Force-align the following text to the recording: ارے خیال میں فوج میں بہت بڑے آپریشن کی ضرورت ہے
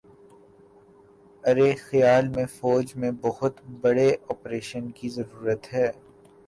ارے 1.43 1.69
خیال 1.85 2.25
میں 2.35 2.45
فوج 2.57 2.85
میں 2.99 3.11
بہت 3.21 3.53
بڑے 3.81 4.09
آپریشن 4.29 4.89
کی 4.97 5.09
ضرورت 5.09 5.73
ہے 5.73 5.89